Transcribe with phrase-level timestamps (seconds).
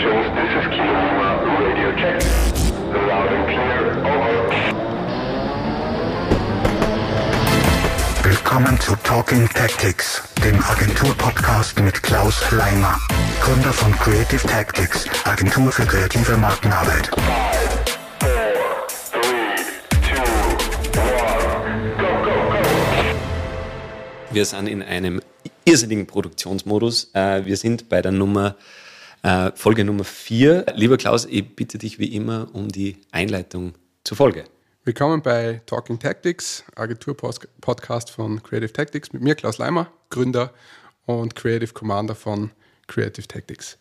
[0.00, 1.28] stations, this is Kilo Lima,
[1.60, 2.16] radio check.
[3.08, 4.40] Loud and clear, over.
[8.22, 12.98] Willkommen zu Talking Tactics, dem Agentur-Podcast mit Klaus Leimer,
[13.42, 17.10] Gründer von Creative Tactics, Agentur für kreative Markenarbeit.
[17.14, 17.84] Five,
[19.10, 19.56] four, three,
[20.00, 22.58] two, one, go, go, go.
[24.30, 25.20] Wir sind in einem
[25.64, 27.10] irrsinnigen Produktionsmodus.
[27.14, 28.56] Äh, Wir sind bei der Nummer,
[29.22, 30.66] äh, Folge Nummer 4.
[30.74, 34.44] Lieber Klaus, ich bitte dich wie immer um die Einleitung zur Folge.
[34.84, 40.52] Willkommen bei Talking Tactics, Agentur-Podcast von Creative Tactics mit mir, Klaus Leimer, Gründer
[41.06, 42.50] und Creative Commander von
[42.86, 43.78] Creative Tactics.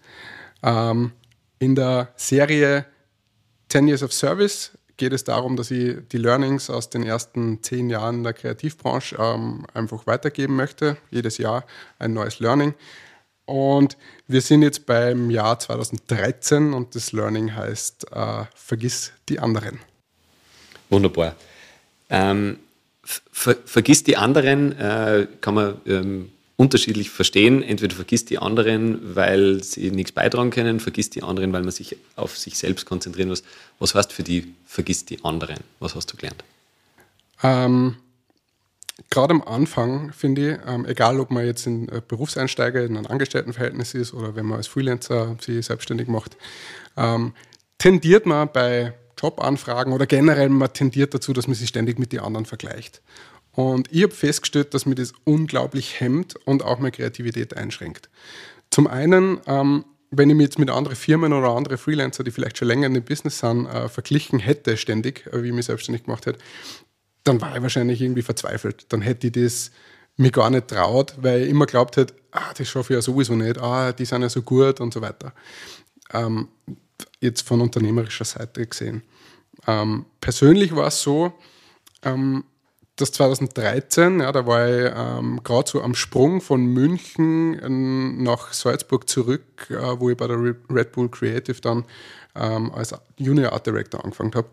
[0.61, 1.13] Ähm,
[1.59, 2.85] in der Serie
[3.69, 7.89] 10 Years of Service geht es darum, dass ich die Learnings aus den ersten zehn
[7.89, 10.97] Jahren der Kreativbranche ähm, einfach weitergeben möchte.
[11.09, 11.65] Jedes Jahr
[11.97, 12.75] ein neues Learning.
[13.49, 19.79] Und wir sind jetzt beim Jahr 2013 und das Learning heißt, äh, vergiss die anderen.
[20.91, 21.35] Wunderbar.
[22.11, 22.59] Ähm,
[23.03, 27.63] ver vergiss die anderen, äh, kann man ähm, unterschiedlich verstehen.
[27.63, 31.97] Entweder vergiss die anderen, weil sie nichts beitragen können, vergiss die anderen, weil man sich
[32.15, 33.41] auf sich selbst konzentrieren muss.
[33.79, 35.57] Was heißt für die vergiss die anderen?
[35.79, 36.43] Was hast du gelernt?
[37.41, 37.95] Ähm,
[39.09, 43.07] Gerade am Anfang finde ich, ähm, egal ob man jetzt ein äh, Berufseinsteiger in einem
[43.07, 46.37] Angestelltenverhältnis ist oder wenn man als Freelancer sich selbstständig macht,
[46.97, 47.33] ähm,
[47.77, 52.19] tendiert man bei Jobanfragen oder generell man tendiert dazu, dass man sich ständig mit den
[52.19, 53.01] anderen vergleicht.
[53.53, 58.09] Und ich habe festgestellt, dass mir das unglaublich hemmt und auch meine Kreativität einschränkt.
[58.69, 62.57] Zum einen, ähm, wenn ich mich jetzt mit anderen Firmen oder anderen Freelancer, die vielleicht
[62.57, 66.05] schon länger in dem Business sind, äh, verglichen hätte ständig, äh, wie ich mich selbstständig
[66.05, 66.39] gemacht hätte,
[67.23, 68.85] dann war ich wahrscheinlich irgendwie verzweifelt.
[68.89, 69.71] Dann hätte ich das
[70.17, 73.35] mir gar nicht traut, weil ich immer glaubt hätte, ah, das schaffe ich ja sowieso
[73.35, 75.33] nicht, ah, die sind ja so gut und so weiter.
[76.11, 76.49] Ähm,
[77.21, 79.03] jetzt von unternehmerischer Seite gesehen.
[79.67, 81.33] Ähm, persönlich war es so,
[82.03, 82.43] ähm,
[82.95, 88.51] dass 2013, ja, da war ich ähm, gerade so am Sprung von München ähm, nach
[88.51, 91.85] Salzburg zurück, äh, wo ich bei der Re- Red Bull Creative dann
[92.35, 94.49] ähm, als Junior Art Director angefangen habe.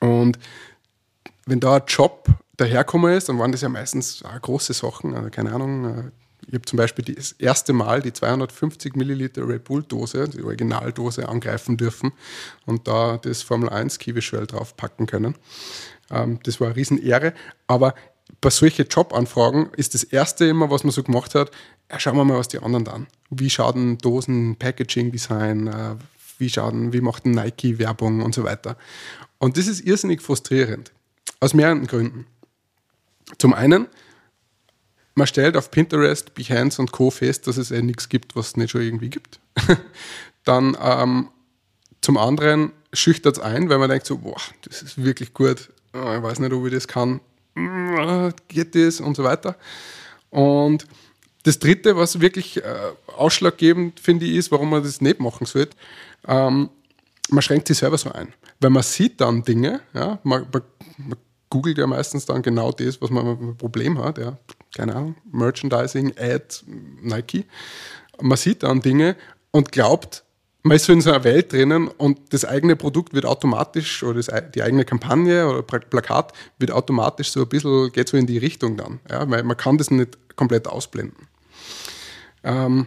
[0.00, 0.38] Und
[1.46, 5.14] wenn da ein Job daherkommen ist, dann waren das ja meistens äh, große Sachen.
[5.14, 6.10] Also keine Ahnung, äh,
[6.46, 11.28] ich habe zum Beispiel das erste Mal die 250 Milliliter Red Bull Dose, die Originaldose,
[11.28, 12.12] angreifen dürfen
[12.66, 15.36] und da das Formel 1 Key Visual draufpacken können.
[16.10, 17.32] Ähm, das war eine Riesenehre.
[17.66, 17.94] Aber
[18.40, 21.50] bei solchen Jobanfragen ist das erste immer, was man so gemacht hat,
[21.98, 23.06] schauen wir mal, was die anderen dann.
[23.30, 25.96] Wie schauen Dosen, Packaging Design, äh,
[26.38, 28.76] wie schauen, wie macht Nike Werbung und so weiter.
[29.38, 30.92] Und das ist irrsinnig frustrierend.
[31.40, 32.26] Aus mehreren Gründen.
[33.38, 33.86] Zum einen,
[35.14, 37.10] man stellt auf Pinterest, Behance und Co.
[37.10, 39.40] fest, dass es eh nichts gibt, was es nicht schon irgendwie gibt.
[40.44, 41.28] Dann ähm,
[42.00, 46.16] zum anderen schüchtert es ein, weil man denkt so, boah, das ist wirklich gut, Ah,
[46.16, 47.20] ich weiß nicht, ob ich das kann,
[47.56, 49.56] Ah, geht das und so weiter.
[50.30, 50.86] Und
[51.44, 55.76] das Dritte, was wirklich äh, ausschlaggebend finde ich, ist, warum man das nicht machen sollte,
[56.26, 56.68] ähm,
[57.28, 58.32] man schränkt sich selber so ein.
[58.60, 60.62] Weil man sieht dann Dinge, ja, man, man,
[60.98, 61.18] man
[61.50, 64.38] googelt ja meistens dann genau das, was man ein Problem hat, ja,
[64.74, 66.64] keine Ahnung, Merchandising, Ad,
[67.00, 67.44] Nike.
[68.20, 69.16] Man sieht dann Dinge
[69.50, 70.24] und glaubt,
[70.62, 74.14] man ist so in so einer Welt drinnen und das eigene Produkt wird automatisch oder
[74.14, 78.26] das, die eigene Kampagne oder Pla- Plakat wird automatisch so ein bisschen, geht so in
[78.26, 79.00] die Richtung dann.
[79.10, 81.28] Ja, weil man kann das nicht komplett ausblenden.
[82.42, 82.86] Ähm,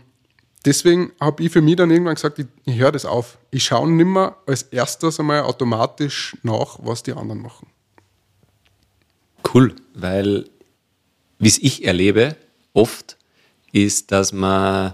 [0.66, 3.38] deswegen habe ich für mich dann irgendwann gesagt, ich, ich höre das auf.
[3.52, 7.68] Ich schaue nimmer als erstes einmal automatisch nach, was die anderen machen.
[9.54, 10.50] Cool, weil
[11.40, 12.36] wie es ich erlebe,
[12.74, 13.18] oft
[13.72, 14.94] ist, dass man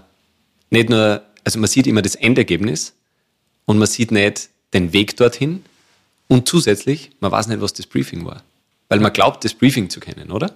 [0.70, 2.94] nicht nur, also man sieht immer das Endergebnis
[3.64, 5.64] und man sieht nicht den Weg dorthin
[6.28, 8.42] und zusätzlich, man weiß nicht, was das Briefing war.
[8.88, 10.54] Weil man glaubt, das Briefing zu kennen, oder?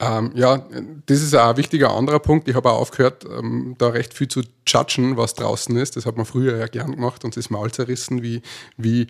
[0.00, 0.66] Ähm, ja,
[1.06, 2.48] das ist auch ein wichtiger anderer Punkt.
[2.48, 5.96] Ich habe auch aufgehört, ähm, da recht viel zu judgen, was draußen ist.
[5.96, 8.40] Das hat man früher ja gern gemacht und das Maul zerrissen, wie,
[8.78, 9.08] wie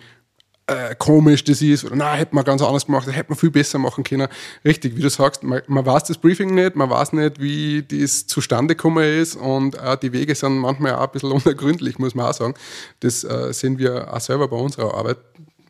[0.67, 3.79] äh, komisch das ist oder na, hätte man ganz anders gemacht, hätte man viel besser
[3.79, 4.27] machen können.
[4.65, 8.27] Richtig, wie du sagst, man, man weiß das Briefing nicht, man weiß nicht, wie das
[8.27, 12.27] zustande gekommen ist und äh, die Wege sind manchmal auch ein bisschen unergründlich, muss man
[12.27, 12.55] auch sagen.
[12.99, 15.19] Das äh, sehen wir auch selber bei unserer Arbeit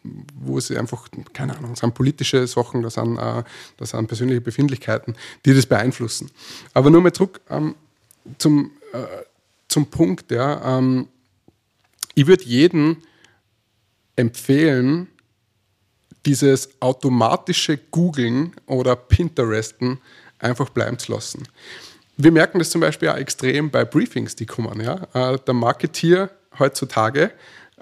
[0.03, 3.43] wo es einfach, keine Ahnung, sind politische Sachen, das sind, äh,
[3.77, 5.15] das sind persönliche Befindlichkeiten,
[5.45, 6.31] die das beeinflussen.
[6.75, 7.75] Aber nur mal zurück ähm,
[8.39, 9.25] zum, äh,
[9.69, 10.79] zum Punkt, ja.
[10.79, 11.09] Ähm,
[12.15, 12.99] ich würde jedem
[14.17, 15.09] empfehlen,
[16.27, 19.99] dieses automatische Googlen oder Pinteresten
[20.39, 21.45] einfach bleiben zu lassen.
[22.17, 24.81] wir merken das zum Beispiel auch extrem bei Briefings, die kommen.
[24.81, 25.07] Ja?
[25.15, 27.31] Äh, der Marketier heutzutage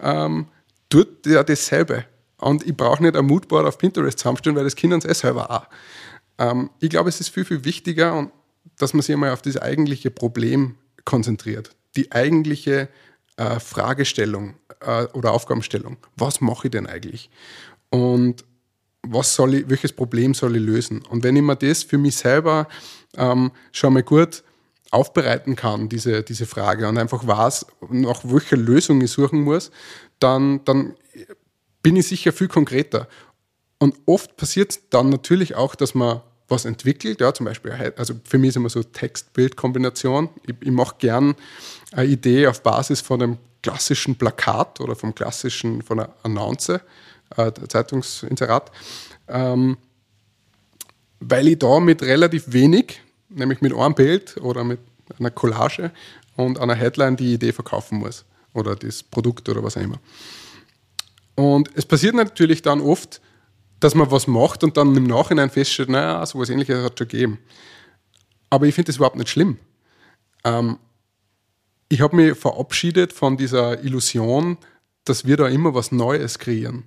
[0.00, 0.46] ähm,
[0.88, 2.04] tut ja dasselbe.
[2.38, 5.50] Und ich brauche nicht ein Moodboard auf Pinterest zusammenstellen, weil das Kindern es eh selber
[5.50, 5.66] auch.
[6.38, 8.30] Ähm, ich glaube, es ist viel, viel wichtiger,
[8.78, 11.70] dass man sich einmal auf das eigentliche Problem konzentriert.
[11.96, 12.88] Die eigentliche
[13.36, 15.96] äh, Fragestellung äh, oder Aufgabenstellung.
[16.16, 17.30] Was mache ich denn eigentlich?
[17.90, 18.44] Und
[19.02, 21.02] was soll ich, welches Problem soll ich lösen?
[21.08, 22.68] Und wenn ich mir das für mich selber
[23.16, 24.42] ähm, schon mal gut
[24.90, 29.70] aufbereiten kann, diese, diese Frage, und einfach weiß, nach welcher Lösung ich suchen muss,
[30.18, 30.94] dann, dann
[31.82, 33.08] bin ich sicher viel konkreter.
[33.78, 38.38] Und oft passiert dann natürlich auch, dass man was entwickelt, ja, zum Beispiel, also für
[38.38, 40.30] mich ist immer so Text-Bild-Kombination.
[40.46, 41.34] Ich, ich mache gern
[41.92, 46.80] eine Idee auf Basis von einem klassischen Plakat oder vom klassischen, von einer Annonce,
[47.36, 48.72] äh, Zeitungsinserat,
[49.28, 49.76] ähm,
[51.20, 54.80] weil ich da mit relativ wenig, nämlich mit einem Bild oder mit
[55.18, 55.90] einer Collage
[56.36, 60.00] und einer Headline die Idee verkaufen muss oder das Produkt oder was auch immer.
[61.34, 63.20] Und es passiert natürlich dann oft,
[63.80, 66.98] dass man was macht und dann im Nachhinein feststellt, naja, so was ähnliches hat es
[66.98, 67.38] schon gegeben.
[68.50, 69.58] Aber ich finde das überhaupt nicht schlimm.
[70.44, 70.78] Ähm,
[71.88, 74.58] ich habe mich verabschiedet von dieser Illusion,
[75.04, 76.84] dass wir da immer was Neues kreieren.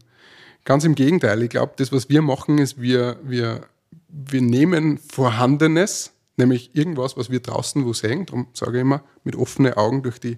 [0.63, 3.67] Ganz im Gegenteil, ich glaube, das, was wir machen, ist, wir, wir,
[4.09, 9.35] wir nehmen Vorhandenes, nämlich irgendwas, was wir draußen wo sehen, darum sage ich immer, mit
[9.35, 10.37] offenen Augen durch die,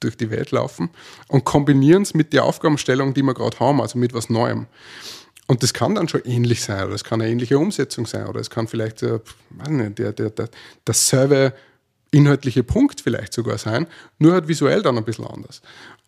[0.00, 0.90] durch die Welt laufen
[1.28, 4.66] und kombinieren es mit der Aufgabenstellung, die wir gerade haben, also mit was Neuem.
[5.46, 8.40] Und das kann dann schon ähnlich sein, oder es kann eine ähnliche Umsetzung sein, oder
[8.40, 9.20] es kann vielleicht äh,
[9.68, 10.48] nicht, der, der, der,
[10.84, 11.52] dasselbe
[12.10, 13.86] inhaltliche Punkt vielleicht sogar sein,
[14.18, 15.60] nur halt visuell dann ein bisschen anders.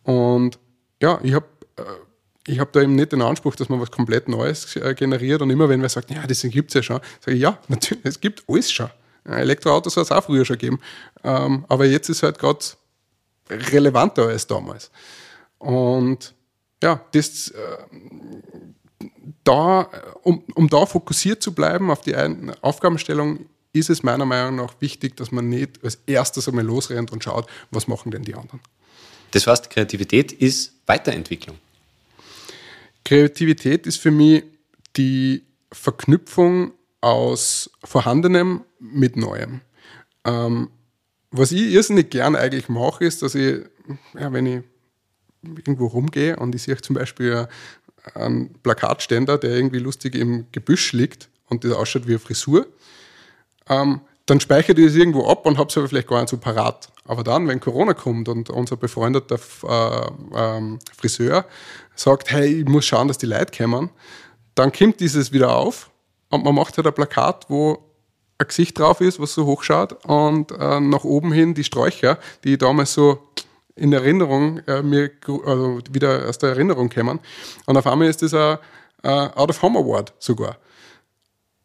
[0.04, 0.58] Und
[1.02, 1.46] ja, ich habe
[1.76, 1.82] äh,
[2.46, 5.50] ich habe da eben nicht den Anspruch, dass man was komplett Neues äh, generiert und
[5.50, 8.20] immer wenn man sagt, ja, das gibt es ja schon, sage ich, ja, natürlich, es
[8.20, 8.88] gibt alles schon.
[9.26, 10.80] Elektroautos hat es auch früher schon gegeben.
[11.24, 12.64] Ähm, aber jetzt ist halt gerade
[13.50, 14.90] relevanter als damals.
[15.58, 16.34] Und
[16.82, 17.76] ja, das, äh,
[19.44, 19.88] da,
[20.22, 22.14] um, um da fokussiert zu bleiben auf die
[22.60, 27.22] Aufgabenstellung, ist es meiner Meinung nach wichtig, dass man nicht als erstes einmal losrennt und
[27.22, 28.60] schaut, was machen denn die anderen.
[29.32, 31.58] Das heißt, Kreativität ist Weiterentwicklung.
[33.04, 34.44] Kreativität ist für mich
[34.96, 36.72] die Verknüpfung
[37.06, 39.60] aus Vorhandenem mit Neuem.
[40.24, 40.70] Ähm,
[41.30, 43.60] was ich irrsinnig gern eigentlich mache, ist, dass ich,
[44.18, 44.62] ja, wenn ich
[45.44, 47.46] irgendwo rumgehe und ich sehe zum Beispiel
[48.14, 52.66] einen Plakatständer, der irgendwie lustig im Gebüsch liegt und das ausschaut wie eine Frisur,
[53.68, 56.38] ähm, dann speichere ich das irgendwo ab und habe es aber vielleicht gar nicht so
[56.38, 56.90] parat.
[57.04, 61.44] Aber dann, wenn Corona kommt und unser befreundeter äh, ähm, Friseur
[61.94, 63.90] sagt, hey, ich muss schauen, dass die Leute kommen,
[64.56, 65.88] dann kommt dieses wieder auf
[66.30, 67.78] und man macht halt ein Plakat, wo
[68.38, 72.58] ein Gesicht drauf ist, was so hochschaut und äh, nach oben hin die Sträucher, die
[72.58, 73.18] damals so
[73.74, 75.10] in Erinnerung äh, mir
[75.44, 77.20] also wieder aus der Erinnerung kommen.
[77.66, 78.58] Und auf einmal ist das ein
[79.02, 80.58] äh, Out of Home Award sogar.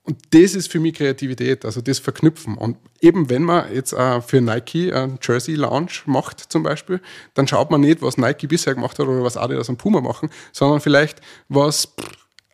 [0.03, 2.57] Und das ist für mich Kreativität, also das Verknüpfen.
[2.57, 7.01] Und eben wenn man jetzt äh, für Nike ein Jersey Lounge macht zum Beispiel,
[7.33, 10.29] dann schaut man nicht, was Nike bisher gemacht hat oder was Adidas und Puma machen,
[10.51, 11.93] sondern vielleicht, was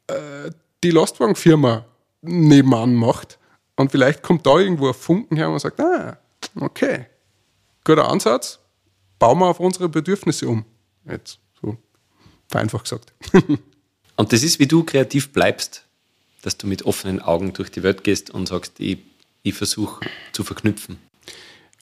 [0.07, 0.51] äh,
[0.83, 1.86] die Lastwagenfirma
[2.27, 3.38] nebenan macht.
[3.75, 6.18] Und vielleicht kommt da irgendwo ein Funken her und man sagt, ah,
[6.59, 7.06] okay,
[7.83, 8.59] guter Ansatz,
[9.19, 10.66] bauen wir auf unsere Bedürfnisse um.
[11.06, 11.78] Jetzt so
[12.49, 13.13] vereinfacht gesagt.
[14.16, 15.87] und das ist, wie du kreativ bleibst
[16.47, 18.99] dass du mit offenen Augen durch die Welt gehst und sagst, ich,
[19.44, 20.97] ich versuche zu verknüpfen?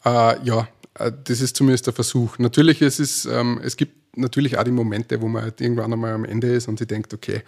[0.03, 2.39] Äh, ja, das ist zumindest der Versuch.
[2.39, 6.13] Natürlich, es, ist, ähm, es gibt natürlich auch die Momente, wo man halt irgendwann einmal
[6.13, 7.43] am Ende ist und sich denkt, okay,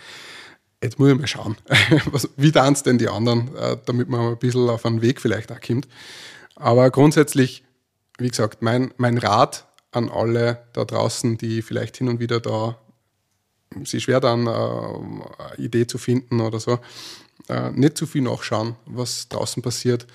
[0.81, 1.57] jetzt muss ich mal schauen,
[2.12, 5.51] was, wie tanzt denn die anderen, äh, damit man ein bisschen auf einen Weg vielleicht
[5.51, 5.88] auch kommt.
[6.55, 7.63] Aber grundsätzlich,
[8.17, 12.77] wie gesagt, mein, mein Rat an alle da draußen, die vielleicht hin und wieder da
[13.84, 16.79] sich schwer dann äh, eine Idee zu finden oder so.
[17.50, 20.07] Äh, nicht zu viel nachschauen, was draußen passiert.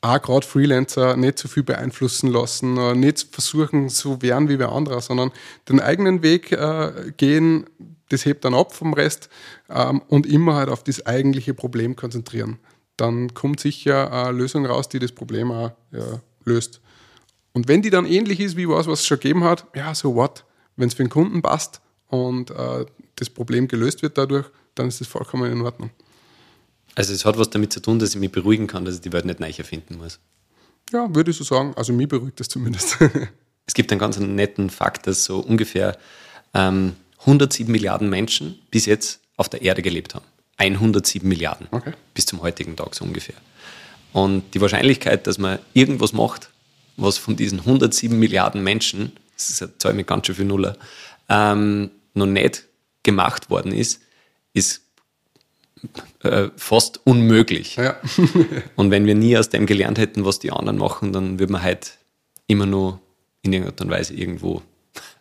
[0.00, 4.70] Auch gerade Freelancer nicht zu viel beeinflussen lassen, äh, nicht versuchen zu werden wie wer
[4.70, 5.32] anderer, sondern
[5.68, 7.66] den eigenen Weg äh, gehen,
[8.08, 9.28] das hebt dann ab vom Rest
[9.68, 12.58] ähm, und immer halt auf das eigentliche Problem konzentrieren.
[12.96, 16.80] Dann kommt sicher eine Lösung raus, die das Problem auch ja, löst.
[17.52, 20.14] Und wenn die dann ähnlich ist wie was, was es schon gegeben hat, ja, so
[20.14, 20.44] what?
[20.76, 22.86] Wenn es für den Kunden passt, und äh,
[23.16, 25.90] das Problem gelöst wird dadurch, dann ist das vollkommen in Ordnung.
[26.94, 29.12] Also es hat was damit zu tun, dass ich mich beruhigen kann, dass ich die
[29.12, 30.18] Welt nicht neu erfinden muss.
[30.92, 31.74] Ja, würde ich so sagen.
[31.76, 32.96] Also mich beruhigt das zumindest.
[33.66, 35.96] es gibt einen ganz netten Fakt, dass so ungefähr
[36.54, 40.24] ähm, 107 Milliarden Menschen bis jetzt auf der Erde gelebt haben.
[40.56, 41.68] 107 Milliarden.
[41.70, 41.92] Okay.
[42.14, 43.36] Bis zum heutigen Tag so ungefähr.
[44.12, 46.50] Und die Wahrscheinlichkeit, dass man irgendwas macht,
[46.96, 50.76] was von diesen 107 Milliarden Menschen, das ist eine Zahl mit ganz schön viel Nuller,
[51.28, 52.64] ähm, noch nicht
[53.02, 54.00] gemacht worden ist,
[54.52, 54.82] ist
[56.22, 57.76] äh, fast unmöglich.
[57.76, 57.96] Ja.
[58.76, 61.62] Und wenn wir nie aus dem gelernt hätten, was die anderen machen, dann würden wir
[61.62, 61.98] halt
[62.48, 63.00] immer nur
[63.42, 64.62] in irgendeiner Art und Weise irgendwo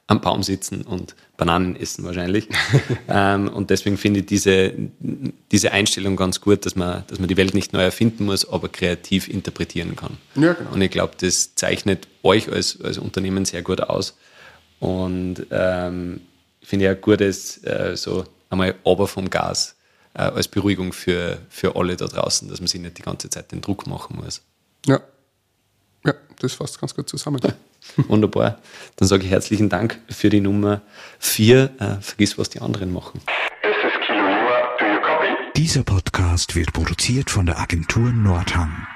[0.08, 2.48] am Baum sitzen und Bananen essen wahrscheinlich.
[3.10, 4.74] ähm, und deswegen finde ich diese,
[5.52, 8.70] diese Einstellung ganz gut, dass man, dass man die Welt nicht neu erfinden muss, aber
[8.70, 10.18] kreativ interpretieren kann.
[10.36, 10.72] Ja, genau.
[10.72, 14.18] Und ich glaube, das zeichnet euch als, als Unternehmen sehr gut aus.
[14.80, 16.22] Und ähm,
[16.64, 19.76] finde ich auch gut, dass äh, so einmal aber vom Gas
[20.14, 23.52] äh, als Beruhigung für, für alle da draußen, dass man sich nicht die ganze Zeit
[23.52, 24.42] den Druck machen muss.
[24.86, 25.02] Ja.
[26.08, 27.42] Ja, das fasst ganz gut zusammen.
[28.08, 28.60] Wunderbar.
[28.96, 30.82] Dann sage ich herzlichen Dank für die Nummer
[31.20, 31.70] 4.
[31.80, 33.20] Äh, vergiss, was die anderen machen.
[35.58, 38.88] Dieser Podcast wird produziert von der Agentur Nordhang.